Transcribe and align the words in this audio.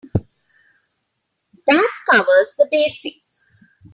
That 1.67 1.89
covers 2.09 2.55
the 2.57 2.67
basics. 2.71 3.45